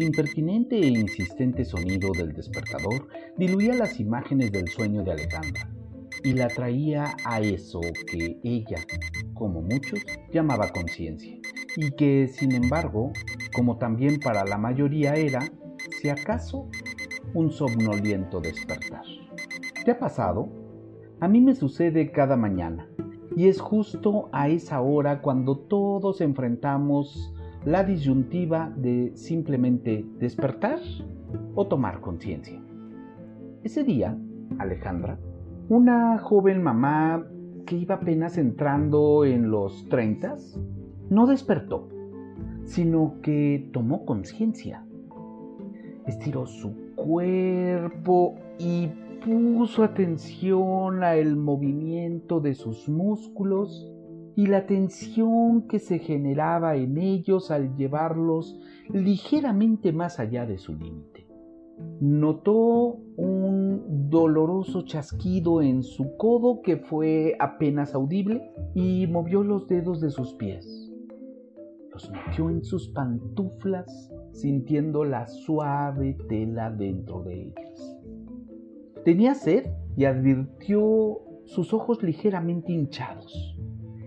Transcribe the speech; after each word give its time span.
El 0.00 0.06
impertinente 0.06 0.76
e 0.76 0.86
insistente 0.86 1.62
sonido 1.62 2.10
del 2.16 2.32
despertador 2.32 3.08
diluía 3.36 3.74
las 3.74 4.00
imágenes 4.00 4.50
del 4.50 4.66
sueño 4.68 5.02
de 5.02 5.12
Alejandra 5.12 5.70
y 6.24 6.32
la 6.32 6.48
traía 6.48 7.14
a 7.22 7.40
eso 7.40 7.82
que 8.10 8.40
ella, 8.42 8.78
como 9.34 9.60
muchos, 9.60 10.00
llamaba 10.32 10.70
conciencia, 10.70 11.38
y 11.76 11.90
que, 11.90 12.28
sin 12.28 12.54
embargo, 12.54 13.12
como 13.54 13.76
también 13.76 14.20
para 14.20 14.42
la 14.46 14.56
mayoría 14.56 15.16
era, 15.16 15.40
si 16.00 16.08
acaso, 16.08 16.70
un 17.34 17.50
somnoliento 17.50 18.40
despertar. 18.40 19.04
¿Te 19.84 19.90
ha 19.90 19.98
pasado? 19.98 20.48
A 21.20 21.28
mí 21.28 21.42
me 21.42 21.54
sucede 21.54 22.10
cada 22.10 22.38
mañana, 22.38 22.88
y 23.36 23.48
es 23.48 23.60
justo 23.60 24.30
a 24.32 24.48
esa 24.48 24.80
hora 24.80 25.20
cuando 25.20 25.58
todos 25.58 26.22
enfrentamos 26.22 27.34
la 27.64 27.84
disyuntiva 27.84 28.72
de 28.76 29.12
simplemente 29.16 30.06
despertar 30.18 30.78
o 31.54 31.66
tomar 31.66 32.00
conciencia. 32.00 32.60
Ese 33.62 33.84
día, 33.84 34.16
Alejandra, 34.58 35.18
una 35.68 36.18
joven 36.18 36.62
mamá 36.62 37.26
que 37.66 37.76
iba 37.76 37.96
apenas 37.96 38.38
entrando 38.38 39.24
en 39.24 39.50
los 39.50 39.88
treintas, 39.88 40.58
no 41.10 41.26
despertó, 41.26 41.88
sino 42.64 43.16
que 43.22 43.68
tomó 43.72 44.06
conciencia. 44.06 44.84
Estiró 46.06 46.46
su 46.46 46.74
cuerpo 46.96 48.36
y 48.58 48.88
puso 49.24 49.84
atención 49.84 51.04
al 51.04 51.36
movimiento 51.36 52.40
de 52.40 52.54
sus 52.54 52.88
músculos 52.88 53.92
y 54.36 54.46
la 54.46 54.66
tensión 54.66 55.66
que 55.68 55.78
se 55.78 55.98
generaba 55.98 56.76
en 56.76 56.98
ellos 56.98 57.50
al 57.50 57.76
llevarlos 57.76 58.58
ligeramente 58.88 59.92
más 59.92 60.20
allá 60.20 60.46
de 60.46 60.58
su 60.58 60.74
límite. 60.74 61.26
Notó 62.00 62.98
un 63.16 64.08
doloroso 64.10 64.82
chasquido 64.82 65.62
en 65.62 65.82
su 65.82 66.16
codo 66.16 66.62
que 66.62 66.76
fue 66.76 67.36
apenas 67.38 67.94
audible 67.94 68.50
y 68.74 69.06
movió 69.06 69.42
los 69.42 69.66
dedos 69.66 70.00
de 70.00 70.10
sus 70.10 70.34
pies. 70.34 70.90
Los 71.92 72.10
metió 72.10 72.50
en 72.50 72.62
sus 72.64 72.88
pantuflas 72.88 74.10
sintiendo 74.32 75.04
la 75.04 75.26
suave 75.26 76.16
tela 76.28 76.70
dentro 76.70 77.22
de 77.22 77.48
ellas. 77.48 77.98
Tenía 79.04 79.34
sed 79.34 79.66
y 79.96 80.04
advirtió 80.04 81.20
sus 81.46 81.72
ojos 81.74 82.02
ligeramente 82.02 82.72
hinchados. 82.72 83.59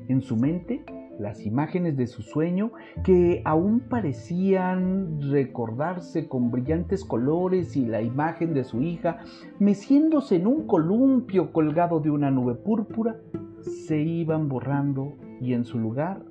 En 0.08 0.22
su 0.22 0.36
mente, 0.36 0.84
las 1.20 1.46
imágenes 1.46 1.96
de 1.96 2.08
su 2.08 2.22
sueño 2.22 2.72
que 3.04 3.42
aún 3.46 3.82
parecían 3.82 5.22
recordarse 5.22 6.28
con 6.28 6.52
brillantes 6.52 7.06
colores 7.06 7.78
y 7.78 7.86
la 7.86 8.02
imagen 8.02 8.54
de 8.54 8.64
su 8.64 8.81
hija 8.81 9.20
meciéndose 9.59 10.38
en 10.38 10.48
un 10.48 10.68
columpio 10.68 11.52
colgado 11.52 12.00
de 12.00 12.09
una 12.09 12.31
nube 12.31 12.56
púrpura, 12.56 13.18
se 13.62 14.02
iban 14.02 14.50
borrando 14.50 15.14
y 15.40 15.54
en 15.54 15.66
su 15.66 15.80
lugar 15.80 16.24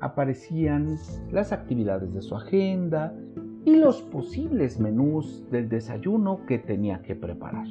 aparecían 0.00 0.96
las 1.30 1.52
actividades 1.52 2.12
de 2.12 2.22
su 2.22 2.34
agenda 2.34 3.14
y 3.64 3.76
los 3.76 4.02
posibles 4.02 4.80
menús 4.80 5.48
del 5.50 5.68
desayuno 5.68 6.44
que 6.46 6.58
tenía 6.58 7.00
que 7.02 7.14
preparar 7.14 7.66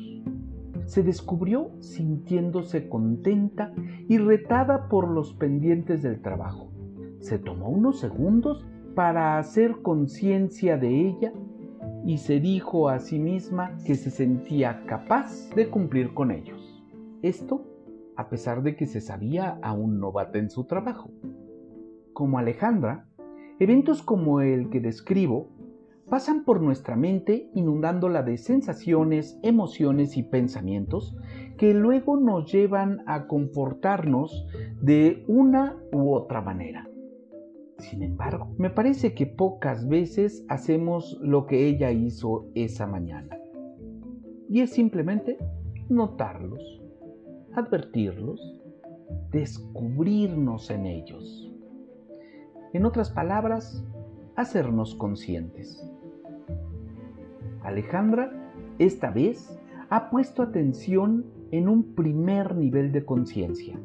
se 0.86 1.04
descubrió 1.04 1.72
sintiéndose 1.80 2.90
contenta 2.90 3.74
y 4.08 4.18
retada 4.18 4.90
por 4.90 5.08
los 5.08 5.34
pendientes 5.34 6.02
del 6.02 6.22
trabajo. 6.22 6.72
Se 7.20 7.40
tomó 7.40 7.70
unos 7.70 8.00
segundos 8.00 8.66
para 8.96 9.38
hacer 9.38 9.82
conciencia 9.82 10.78
de 10.78 11.08
ella 11.08 11.34
y 12.06 12.18
se 12.18 12.40
dijo 12.40 12.90
a 12.90 13.00
sí 13.00 13.18
misma 13.18 13.78
que 13.86 13.96
se 13.96 14.12
sentía 14.12 14.86
capaz 14.86 15.50
de 15.56 15.70
cumplir 15.70 16.14
con 16.14 16.32
ellos. 16.32 16.84
Esto 17.22 17.66
a 18.16 18.30
pesar 18.30 18.62
de 18.64 18.76
que 18.76 18.86
se 18.86 19.02
sabía 19.02 19.58
aún 19.62 20.00
novata 20.00 20.38
en 20.38 20.50
su 20.50 20.66
trabajo. 20.66 21.12
Como 22.14 22.38
Alejandra, 22.38 23.08
eventos 23.60 24.04
como 24.04 24.42
el 24.42 24.70
que 24.70 24.80
describo 24.80 25.50
pasan 26.14 26.46
por 26.46 26.62
nuestra 26.62 26.96
mente 26.96 27.50
inundándola 27.56 28.22
de 28.22 28.38
sensaciones, 28.38 29.40
emociones 29.42 30.16
y 30.16 30.22
pensamientos 30.22 31.18
que 31.58 31.74
luego 31.74 32.18
nos 32.18 32.52
llevan 32.54 33.02
a 33.08 33.26
comportarnos 33.26 34.46
de 34.80 35.26
una 35.28 35.76
u 35.92 36.14
otra 36.14 36.40
manera. 36.40 36.88
Sin 37.80 38.04
embargo, 38.04 38.54
me 38.60 38.70
parece 38.70 39.16
que 39.16 39.26
pocas 39.26 39.88
veces 39.88 40.46
hacemos 40.50 41.18
lo 41.20 41.48
que 41.48 41.68
ella 41.68 41.90
hizo 41.90 42.46
esa 42.54 42.86
mañana. 42.86 43.36
Y 44.50 44.62
es 44.62 44.70
simplemente 44.70 45.40
notarlos, 45.90 46.80
advertirlos, 47.54 48.62
descubrirnos 49.32 50.70
en 50.70 50.86
ellos. 50.86 51.52
En 52.72 52.86
otras 52.86 53.10
palabras, 53.10 53.84
hacernos 54.36 54.94
conscientes. 54.94 55.84
Alejandra, 57.64 58.32
esta 58.80 59.12
vez, 59.12 59.60
ha 59.90 60.10
puesto 60.10 60.42
atención 60.42 61.26
en 61.52 61.68
un 61.68 61.94
primer 61.96 62.56
nivel 62.56 62.92
de 62.92 63.06
conciencia, 63.06 63.80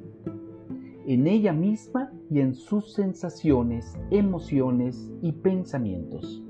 en 1.07 1.27
ella 1.27 1.53
misma 1.53 2.11
y 2.31 2.41
en 2.41 2.55
sus 2.55 2.93
sensaciones, 2.95 3.99
emociones 4.11 5.11
y 5.23 5.33
pensamientos, 5.33 6.43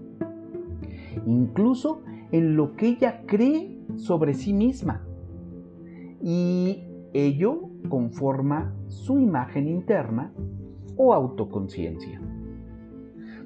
incluso 1.26 2.02
en 2.32 2.56
lo 2.56 2.76
que 2.76 2.88
ella 2.88 3.22
cree 3.26 3.78
sobre 3.96 4.34
sí 4.34 4.52
misma. 4.52 5.04
Y 6.22 6.84
ello 7.12 7.70
conforma 7.88 8.74
su 8.86 9.18
imagen 9.18 9.68
interna 9.68 10.32
o 10.96 11.14
autoconciencia. 11.14 12.20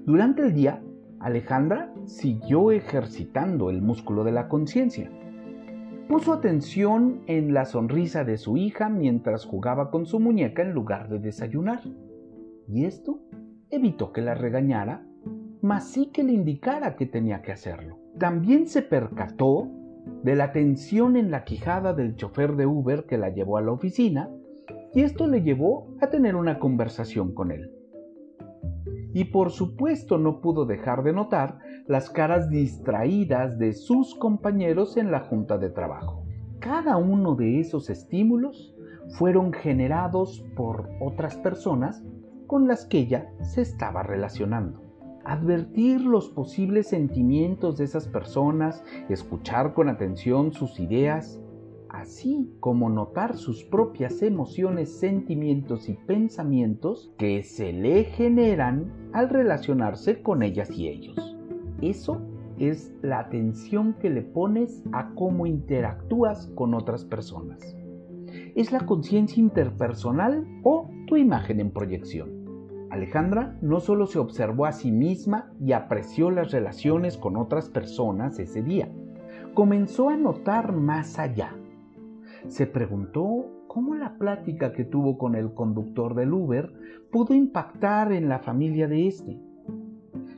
Durante 0.05 0.43
el 0.43 0.53
día, 0.53 0.83
Alejandra 1.23 1.95
siguió 2.05 2.73
ejercitando 2.73 3.71
el 3.71 3.81
músculo 3.81 4.25
de 4.25 4.33
la 4.33 4.49
conciencia. 4.49 5.09
Puso 6.09 6.33
atención 6.33 7.23
en 7.29 7.55
la 7.55 7.65
sonrisa 7.65 8.25
de 8.25 8.39
su 8.39 8.57
hija 8.57 8.89
mientras 8.89 9.45
jugaba 9.45 9.93
con 9.93 10.05
su 10.05 10.19
muñeca 10.19 10.63
en 10.63 10.73
lugar 10.73 11.09
de 11.09 11.21
desayunar. 11.21 11.81
Y 12.67 12.87
esto 12.87 13.21
evitó 13.71 14.13
que 14.13 14.21
la 14.21 14.35
regañara, 14.35 15.07
mas 15.61 15.89
sí 15.91 16.07
que 16.07 16.25
le 16.25 16.33
indicara 16.33 16.97
que 16.97 17.07
tenía 17.07 17.41
que 17.41 17.53
hacerlo. 17.53 17.99
También 18.19 18.67
se 18.67 18.83
percató 18.83 19.71
de 20.25 20.35
la 20.35 20.51
tensión 20.51 21.17
en 21.17 21.31
la 21.31 21.45
quijada 21.45 21.95
del 21.95 22.17
chofer 22.17 22.57
de 22.57 22.67
Uber 22.67 23.07
que 23.07 23.17
la 23.17 23.31
llevó 23.31 23.59
a 23.59 23.63
la 23.63 23.71
oficina, 23.71 24.29
y 24.93 25.03
esto 25.03 25.29
le 25.29 25.43
llevó 25.43 25.87
a 26.01 26.11
tener 26.11 26.35
una 26.35 26.59
conversación 26.59 27.33
con 27.33 27.53
él 27.53 27.71
y 29.13 29.25
por 29.25 29.51
supuesto 29.51 30.19
no 30.19 30.41
pudo 30.41 30.65
dejar 30.65 31.03
de 31.03 31.13
notar 31.13 31.59
las 31.87 32.11
caras 32.11 32.49
distraídas 32.49 33.59
de 33.59 33.73
sus 33.73 34.15
compañeros 34.15 34.97
en 34.97 35.11
la 35.11 35.21
junta 35.21 35.59
de 35.59 35.71
trabajo. 35.71 36.25
Cada 36.61 36.97
uno 36.97 37.35
de 37.35 37.61
esos 37.61 37.91
estímulos 37.91 38.75
fueron 39.19 39.53
generados 39.53 40.45
por 40.57 40.89
otras 41.01 41.37
personas 41.37 42.03
con 42.47 42.69
las 42.69 42.87
que 42.87 42.99
ella 42.99 43.33
se 43.43 43.63
estaba 43.63 44.03
relacionando. 44.03 44.81
Advertir 45.25 46.01
los 46.01 46.29
posibles 46.29 46.89
sentimientos 46.89 47.79
de 47.79 47.85
esas 47.85 48.09
personas, 48.09 48.85
escuchar 49.09 49.75
con 49.75 49.89
atención 49.89 50.53
sus 50.53 50.79
ideas, 50.81 51.41
así 51.93 52.51
como 52.61 52.89
notar 52.89 53.37
sus 53.37 53.65
propias 53.65 54.23
emociones, 54.23 54.99
sentimientos 54.99 55.89
y 55.89 55.95
pensamientos 55.95 57.13
que 57.19 57.43
se 57.43 57.73
le 57.73 58.05
generan 58.05 59.11
al 59.13 59.29
relacionarse 59.29 60.23
con 60.23 60.43
ellas 60.43 60.71
y 60.71 60.89
ellos. 60.89 61.37
Eso 61.81 62.21
es 62.59 62.95
la 63.03 63.21
atención 63.21 63.95
que 64.01 64.11
le 64.11 64.23
pones 64.23 64.83
a 64.93 65.11
cómo 65.15 65.47
interactúas 65.47 66.47
con 66.55 66.75
otras 66.75 67.05
personas. 67.05 67.77
Es 68.55 68.73
la 68.73 68.87
conciencia 68.87 69.41
interpersonal 69.41 70.47
o 70.63 70.89
tu 71.07 71.17
imagen 71.17 71.61
en 71.61 71.71
proyección. 71.71 72.43
Alejandra 72.91 73.59
no 73.63 73.81
solo 73.81 74.07
se 74.07 74.19
observó 74.19 74.67
a 74.67 74.73
sí 74.73 74.93
misma 74.93 75.51
y 75.61 75.73
apreció 75.73 76.31
las 76.31 76.53
relaciones 76.53 77.17
con 77.17 77.37
otras 77.37 77.71
personas 77.71 78.39
ese 78.39 78.63
día, 78.63 78.91
comenzó 79.55 80.11
a 80.11 80.17
notar 80.17 80.73
más 80.73 81.19
allá 81.19 81.57
se 82.49 82.67
preguntó 82.67 83.65
cómo 83.69 83.95
la 83.95 84.19
plática 84.19 84.73
que 84.73 84.85
tuvo 84.85 85.17
con 85.17 85.35
el 85.35 85.55
conductor 85.55 86.15
del 86.15 86.33
Uber 86.33 86.73
pudo 87.11 87.35
impactar 87.35 88.13
en 88.13 88.29
la 88.29 88.41
familia 88.41 88.89
de 88.89 89.07
este. 89.07 89.41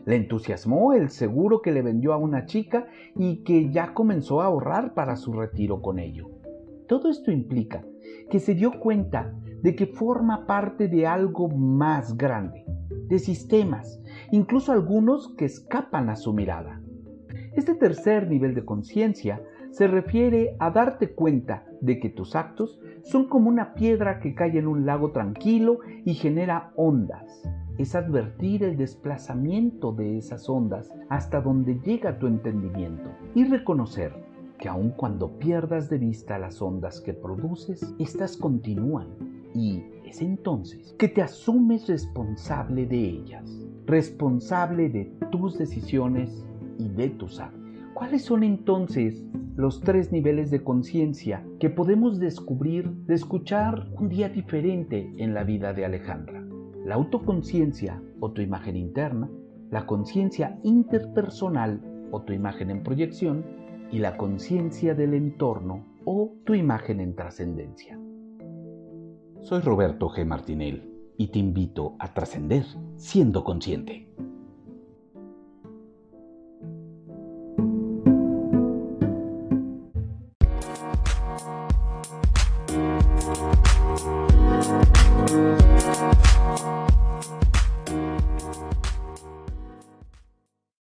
Le 0.04 0.16
entusiasmó 0.16 0.92
el 0.92 1.08
seguro 1.08 1.62
que 1.62 1.72
le 1.72 1.82
vendió 1.82 2.12
a 2.12 2.18
una 2.18 2.44
chica 2.44 2.86
y 3.16 3.42
que 3.42 3.70
ya 3.70 3.94
comenzó 3.94 4.42
a 4.42 4.46
ahorrar 4.46 4.94
para 4.94 5.16
su 5.16 5.32
retiro 5.32 5.80
con 5.80 5.98
ello. 5.98 6.30
Todo 6.86 7.08
esto 7.08 7.30
implica 7.30 7.84
que 8.30 8.38
se 8.38 8.54
dio 8.54 8.78
cuenta 8.78 9.34
de 9.62 9.74
que 9.74 9.86
forma 9.86 10.46
parte 10.46 10.88
de 10.88 11.06
algo 11.06 11.48
más 11.48 12.18
grande, 12.18 12.66
de 13.08 13.18
sistemas, 13.18 13.98
incluso 14.30 14.72
algunos 14.72 15.34
que 15.36 15.46
escapan 15.46 16.10
a 16.10 16.16
su 16.16 16.34
mirada. 16.34 16.82
Este 17.54 17.74
tercer 17.74 18.28
nivel 18.28 18.54
de 18.54 18.64
conciencia 18.64 19.42
se 19.74 19.88
refiere 19.88 20.54
a 20.60 20.70
darte 20.70 21.14
cuenta 21.14 21.64
de 21.80 21.98
que 21.98 22.08
tus 22.08 22.36
actos 22.36 22.78
son 23.02 23.26
como 23.26 23.48
una 23.48 23.74
piedra 23.74 24.20
que 24.20 24.32
cae 24.32 24.56
en 24.56 24.68
un 24.68 24.86
lago 24.86 25.10
tranquilo 25.10 25.80
y 26.04 26.14
genera 26.14 26.70
ondas. 26.76 27.42
Es 27.76 27.96
advertir 27.96 28.62
el 28.62 28.76
desplazamiento 28.76 29.90
de 29.90 30.16
esas 30.16 30.48
ondas 30.48 30.94
hasta 31.08 31.40
donde 31.40 31.80
llega 31.80 32.20
tu 32.20 32.28
entendimiento 32.28 33.10
y 33.34 33.46
reconocer 33.46 34.12
que 34.60 34.68
aun 34.68 34.90
cuando 34.90 35.40
pierdas 35.40 35.90
de 35.90 35.98
vista 35.98 36.38
las 36.38 36.62
ondas 36.62 37.00
que 37.00 37.12
produces, 37.12 37.96
éstas 37.98 38.36
continúan 38.36 39.08
y 39.56 39.82
es 40.04 40.22
entonces 40.22 40.94
que 41.00 41.08
te 41.08 41.20
asumes 41.20 41.88
responsable 41.88 42.86
de 42.86 43.00
ellas, 43.00 43.60
responsable 43.86 44.88
de 44.88 45.06
tus 45.32 45.58
decisiones 45.58 46.46
y 46.78 46.88
de 46.90 47.10
tus 47.10 47.40
actos. 47.40 47.63
¿Cuáles 47.94 48.24
son 48.24 48.42
entonces 48.42 49.24
los 49.54 49.80
tres 49.80 50.10
niveles 50.10 50.50
de 50.50 50.64
conciencia 50.64 51.46
que 51.60 51.70
podemos 51.70 52.18
descubrir 52.18 52.90
de 53.06 53.14
escuchar 53.14 53.86
un 53.92 54.08
día 54.08 54.28
diferente 54.28 55.12
en 55.16 55.32
la 55.32 55.44
vida 55.44 55.72
de 55.72 55.84
Alejandra? 55.84 56.44
La 56.84 56.96
autoconciencia 56.96 58.02
o 58.18 58.32
tu 58.32 58.42
imagen 58.42 58.76
interna, 58.76 59.30
la 59.70 59.86
conciencia 59.86 60.58
interpersonal 60.64 61.80
o 62.10 62.22
tu 62.22 62.32
imagen 62.32 62.70
en 62.70 62.82
proyección 62.82 63.44
y 63.92 64.00
la 64.00 64.16
conciencia 64.16 64.96
del 64.96 65.14
entorno 65.14 65.86
o 66.04 66.34
tu 66.44 66.54
imagen 66.54 66.98
en 66.98 67.14
trascendencia. 67.14 67.96
Soy 69.40 69.60
Roberto 69.60 70.08
G. 70.08 70.26
Martinel 70.26 70.90
y 71.16 71.28
te 71.28 71.38
invito 71.38 71.94
a 72.00 72.12
trascender 72.12 72.64
siendo 72.96 73.44
consciente. 73.44 74.08